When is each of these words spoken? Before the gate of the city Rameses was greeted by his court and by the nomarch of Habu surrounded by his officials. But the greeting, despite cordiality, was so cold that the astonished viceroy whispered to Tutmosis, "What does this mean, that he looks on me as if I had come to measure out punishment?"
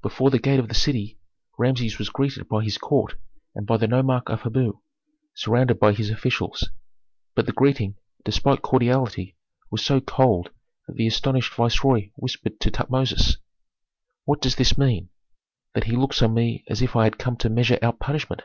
Before 0.00 0.30
the 0.30 0.38
gate 0.38 0.60
of 0.60 0.68
the 0.68 0.74
city 0.74 1.18
Rameses 1.58 1.98
was 1.98 2.08
greeted 2.08 2.48
by 2.48 2.64
his 2.64 2.78
court 2.78 3.16
and 3.54 3.66
by 3.66 3.76
the 3.76 3.86
nomarch 3.86 4.30
of 4.30 4.40
Habu 4.40 4.80
surrounded 5.34 5.78
by 5.78 5.92
his 5.92 6.08
officials. 6.08 6.70
But 7.34 7.44
the 7.44 7.52
greeting, 7.52 7.96
despite 8.24 8.62
cordiality, 8.62 9.36
was 9.70 9.84
so 9.84 10.00
cold 10.00 10.52
that 10.86 10.96
the 10.96 11.06
astonished 11.06 11.52
viceroy 11.52 12.08
whispered 12.16 12.60
to 12.60 12.70
Tutmosis, 12.70 13.36
"What 14.24 14.40
does 14.40 14.56
this 14.56 14.78
mean, 14.78 15.10
that 15.74 15.84
he 15.84 15.92
looks 15.96 16.22
on 16.22 16.32
me 16.32 16.64
as 16.70 16.80
if 16.80 16.96
I 16.96 17.04
had 17.04 17.18
come 17.18 17.36
to 17.36 17.50
measure 17.50 17.78
out 17.82 17.98
punishment?" 18.00 18.44